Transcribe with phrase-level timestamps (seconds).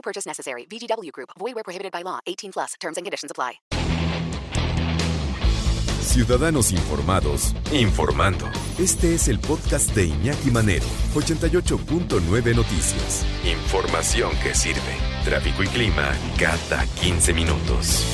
[0.00, 0.64] No purchase necessary.
[0.66, 1.30] VGW Group.
[1.38, 2.20] Void where prohibited by law.
[2.26, 2.74] 18 plus.
[2.80, 3.60] Terms and conditions apply.
[6.00, 8.46] Ciudadanos informados, informando.
[8.78, 13.24] Este es el podcast de Iñaki Manero, 88.9 Noticias.
[13.44, 14.96] Información que sirve.
[15.24, 18.04] Tráfico y clima cada 15 minutos.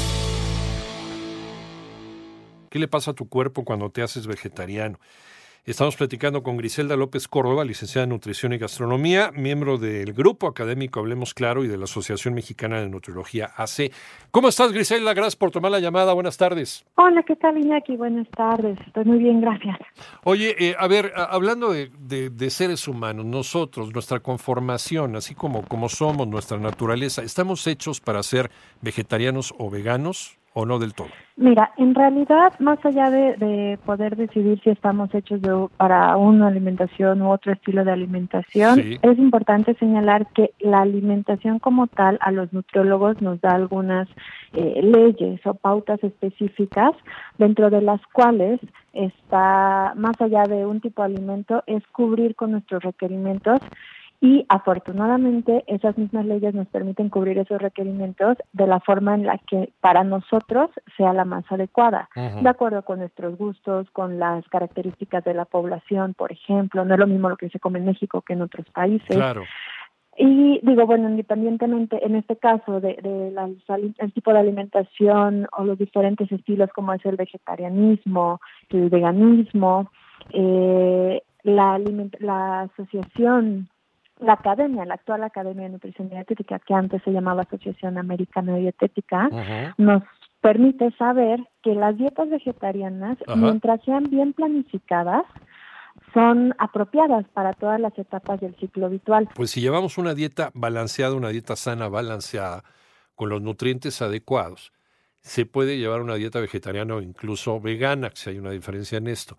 [2.69, 4.99] ¿Qué le pasa a tu cuerpo cuando te haces vegetariano?
[5.67, 11.01] Estamos platicando con Griselda López Córdoba, licenciada en Nutrición y Gastronomía, miembro del Grupo Académico
[11.01, 13.91] Hablemos Claro y de la Asociación Mexicana de Nutriología AC.
[14.31, 15.13] ¿Cómo estás, Griselda?
[15.13, 16.13] Gracias por tomar la llamada.
[16.13, 16.87] Buenas tardes.
[16.95, 17.97] Hola, ¿qué tal, Iñaki?
[17.97, 18.79] Buenas tardes.
[18.87, 19.77] Estoy muy bien, gracias.
[20.23, 21.91] Oye, eh, a ver, hablando de,
[22.31, 28.23] de, seres humanos, nosotros, nuestra conformación, así como, como somos, nuestra naturaleza, ¿estamos hechos para
[28.23, 30.39] ser vegetarianos o veganos?
[30.59, 31.09] O no del todo?
[31.37, 37.21] Mira, en realidad, más allá de, poder decidir si estamos hechos de, para una alimentación
[37.21, 42.55] u otro estilo de alimentación, es importante señalar que la alimentación como tal a los
[42.55, 44.09] nutriólogos nos da algunas
[44.55, 46.93] eh, leyes o pautas específicas
[47.37, 48.59] dentro de las cuales
[48.95, 53.61] está, más allá de un tipo de alimento, es cubrir con nuestros requerimientos
[54.21, 59.39] y afortunadamente esas mismas leyes nos permiten cubrir esos requerimientos de la forma en la
[59.39, 65.25] que para nosotros sea la más adecuada, de acuerdo con nuestros gustos, con las características
[65.25, 68.23] de la población, por ejemplo, no es lo mismo lo que se come en México
[68.23, 69.17] que en otros países.
[69.17, 69.43] Claro.
[70.19, 72.97] Y digo, bueno, independientemente en este caso de,
[73.99, 79.91] el tipo de alimentación o los diferentes estilos como es el vegetarianismo, el veganismo,
[80.31, 81.79] eh, la,
[82.21, 83.69] la asociación
[84.21, 88.61] la academia, la actual Academia de Nutrición Dietética, que antes se llamaba Asociación Americana de
[88.61, 89.29] Dietética,
[89.77, 90.03] nos
[90.41, 95.25] permite saber que las dietas vegetarianas, mientras sean bien planificadas,
[96.15, 99.29] son apropiadas para todas las etapas del ciclo habitual.
[99.35, 102.65] Pues si llevamos una dieta balanceada, una dieta sana, balanceada,
[103.15, 104.73] con los nutrientes adecuados,
[105.21, 109.37] se puede llevar una dieta vegetariana o incluso vegana, si hay una diferencia en esto.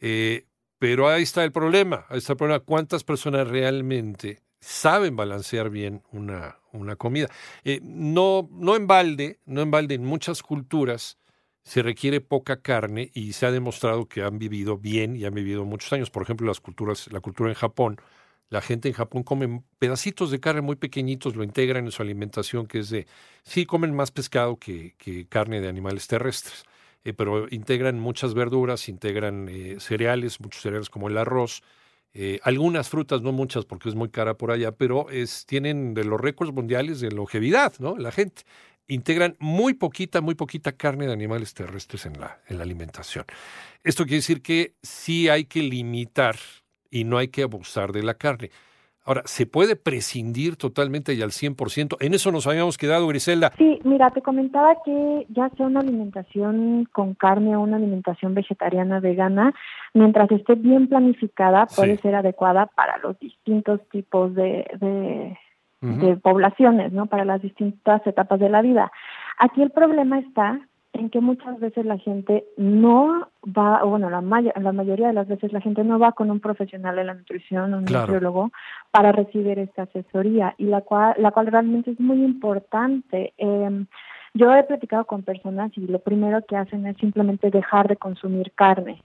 [0.00, 0.46] Eh,
[0.78, 2.60] pero ahí está el problema, ahí está el problema.
[2.60, 7.28] ¿Cuántas personas realmente saben balancear bien una, una comida?
[7.64, 11.18] Eh, no, no en balde, no en balde, en muchas culturas
[11.64, 15.66] se requiere poca carne y se ha demostrado que han vivido bien y han vivido
[15.66, 16.10] muchos años.
[16.10, 18.00] Por ejemplo, las culturas, la cultura en Japón,
[18.48, 22.66] la gente en Japón come pedacitos de carne muy pequeñitos, lo integran en su alimentación,
[22.66, 23.06] que es de,
[23.42, 26.64] sí, comen más pescado que, que carne de animales terrestres.
[27.04, 31.62] Eh, pero integran muchas verduras, integran eh, cereales, muchos cereales como el arroz,
[32.14, 36.04] eh, algunas frutas, no muchas porque es muy cara por allá, pero es, tienen de
[36.04, 37.96] los récords mundiales de longevidad, ¿no?
[37.96, 38.42] La gente.
[38.90, 43.26] Integran muy poquita, muy poquita carne de animales terrestres en la, en la alimentación.
[43.84, 46.36] Esto quiere decir que sí hay que limitar
[46.90, 48.50] y no hay que abusar de la carne.
[49.08, 51.96] Ahora, ¿se puede prescindir totalmente y al 100%?
[52.00, 53.52] En eso nos habíamos quedado, Griselda.
[53.56, 59.00] Sí, mira, te comentaba que ya sea una alimentación con carne o una alimentación vegetariana
[59.00, 59.54] vegana,
[59.94, 64.66] mientras esté bien planificada, puede ser adecuada para los distintos tipos de,
[65.80, 67.06] de poblaciones, ¿no?
[67.06, 68.92] Para las distintas etapas de la vida.
[69.38, 70.60] Aquí el problema está
[70.98, 75.28] en que muchas veces la gente no va, o bueno, la, la mayoría de las
[75.28, 78.50] veces la gente no va con un profesional de la nutrición, un nutriólogo,
[78.90, 83.32] para recibir esta asesoría y la cual, la cual realmente es muy importante.
[83.38, 83.84] Eh,
[84.38, 88.52] yo he platicado con personas y lo primero que hacen es simplemente dejar de consumir
[88.54, 89.02] carne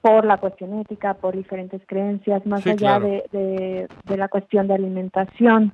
[0.00, 5.72] por la cuestión ética, por diferentes creencias, más allá de, de, la cuestión de alimentación.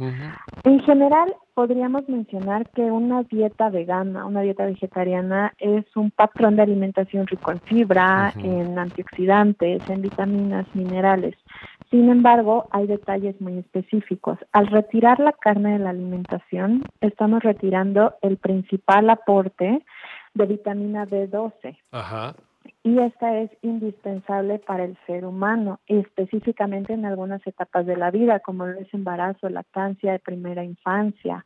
[0.65, 6.63] En general, podríamos mencionar que una dieta vegana, una dieta vegetariana, es un patrón de
[6.63, 11.37] alimentación rico en fibra, en antioxidantes, en vitaminas, minerales.
[11.91, 14.39] Sin embargo, hay detalles muy específicos.
[14.53, 19.85] Al retirar la carne de la alimentación, estamos retirando el principal aporte
[20.35, 21.77] de vitamina B12.
[22.83, 28.41] Y esta es indispensable para el ser humano, específicamente en algunas etapas de la vida,
[28.41, 31.45] como el embarazo, lactancia de primera infancia.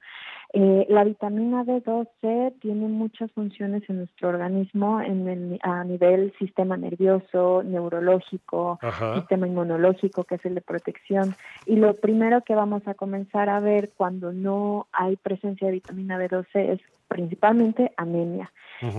[0.52, 6.76] Eh, la vitamina B12 tiene muchas funciones en nuestro organismo en el, a nivel sistema
[6.76, 8.80] nervioso, neurológico,
[9.14, 11.36] sistema inmunológico, que es el de protección.
[11.66, 16.18] Y lo primero que vamos a comenzar a ver cuando no hay presencia de vitamina
[16.18, 18.52] B12 es principalmente anemia.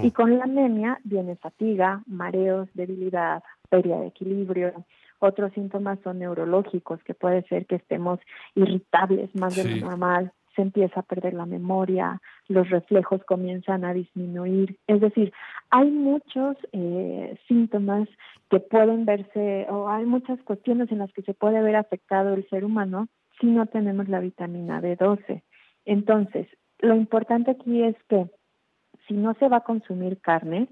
[0.04, 4.86] Y con la anemia viene fatiga, mareos, debilidad, pérdida de equilibrio,
[5.20, 8.20] otros síntomas son neurológicos, que puede ser que estemos
[8.56, 13.94] irritables más de lo normal, se empieza a perder la memoria, los reflejos comienzan a
[13.94, 14.78] disminuir.
[14.88, 15.32] Es decir,
[15.70, 18.08] hay muchos eh, síntomas
[18.50, 22.48] que pueden verse, o hay muchas cuestiones en las que se puede ver afectado el
[22.50, 23.08] ser humano
[23.40, 25.42] si no tenemos la vitamina B12.
[25.86, 26.48] Entonces,
[26.80, 28.28] lo importante aquí es que
[29.12, 30.70] si no se va a consumir carne,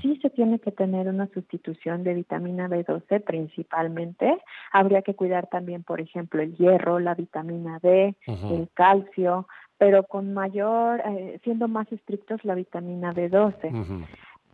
[0.00, 4.36] sí se tiene que tener una sustitución de vitamina B12 principalmente.
[4.72, 9.46] Habría que cuidar también, por ejemplo, el hierro, la vitamina D, el calcio,
[9.76, 14.06] pero con mayor, eh, siendo más estrictos la vitamina B12.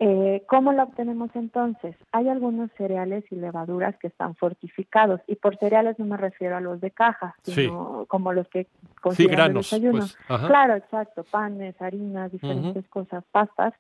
[0.07, 1.97] Eh, ¿Cómo la obtenemos entonces?
[2.13, 6.61] Hay algunos cereales y levaduras que están fortificados y por cereales no me refiero a
[6.61, 8.67] los de caja, sino como los que
[9.01, 10.01] consideran sí, desayuno.
[10.01, 13.73] Pues, claro, exacto, panes, harinas, diferentes cosas, pastas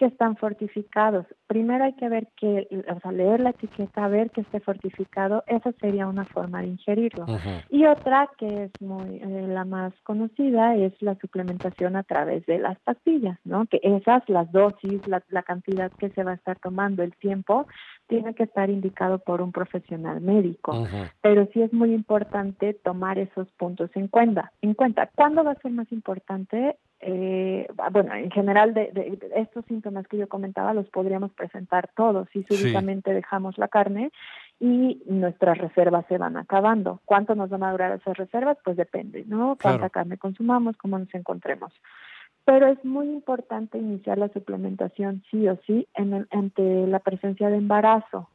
[0.00, 1.26] que están fortificados.
[1.46, 5.72] Primero hay que ver que, o sea, leer la etiqueta, ver que esté fortificado, esa
[5.72, 7.26] sería una forma de ingerirlo.
[7.68, 12.58] Y otra que es muy eh, la más conocida es la suplementación a través de
[12.58, 13.66] las pastillas, ¿no?
[13.66, 17.66] Que esas, las dosis, la, la cantidad que se va a estar tomando, el tiempo,
[18.10, 20.86] tiene que estar indicado por un profesional médico.
[21.20, 24.50] Pero sí es muy importante tomar esos puntos en cuenta.
[24.62, 26.76] En cuenta, ¿cuándo va a ser más importante?
[27.02, 32.42] Eh, bueno, en general de, estos síntomas que yo comentaba los podríamos presentar todos si
[32.44, 34.10] súbitamente dejamos la carne
[34.58, 37.00] y nuestras reservas se van acabando.
[37.04, 38.58] ¿Cuánto nos van a durar esas reservas?
[38.64, 39.56] Pues depende, ¿no?
[39.60, 41.72] Cuánta carne consumamos, cómo nos encontremos.
[42.44, 47.56] Pero es muy importante iniciar la suplementación sí o sí en ante la presencia de
[47.56, 48.28] embarazo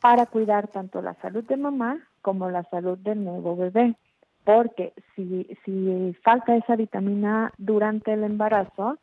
[0.00, 3.94] para cuidar tanto la salud de mamá como la salud del nuevo bebé
[4.44, 8.98] porque si, si falta esa vitamina durante el embarazo,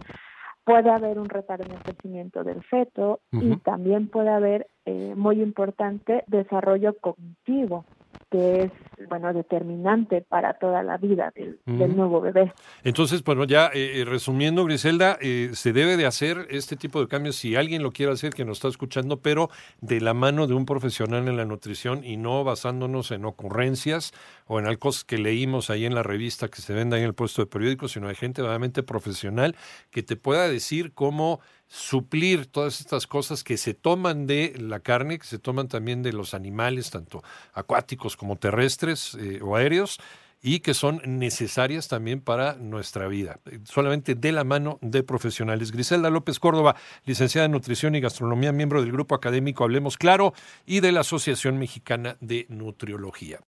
[0.70, 5.42] puede haber un retardo en el crecimiento del feto y también puede haber, eh, muy
[5.42, 7.86] importante, desarrollo cognitivo
[8.32, 8.72] que es
[9.08, 11.60] bueno determinante para toda la vida del,
[11.96, 12.54] nuevo bebé.
[12.84, 17.08] Entonces, bueno, ya eh, eh, resumiendo, Griselda, eh, se debe de hacer este tipo de
[17.08, 19.50] cambios si alguien lo quiere hacer, que nos está escuchando, pero
[19.82, 24.14] de la mano de un profesional en la nutrición y no basándonos en ocurrencias
[24.50, 27.14] o en cosas que leímos ahí en la revista que se vende ahí en el
[27.14, 29.56] puesto de periódico, sino de gente realmente profesional
[29.92, 35.20] que te pueda decir cómo suplir todas estas cosas que se toman de la carne,
[35.20, 37.24] que se toman también de los animales, tanto
[37.54, 40.00] acuáticos como terrestres eh, o aéreos,
[40.42, 45.72] y que son necesarias también para nuestra vida, solamente de la mano de profesionales.
[45.72, 46.76] Griselda López Córdoba,
[47.06, 50.34] licenciada en Nutrición y Gastronomía, miembro del grupo académico Hablemos Claro
[50.66, 53.42] y de la Asociación Mexicana de Nutriología.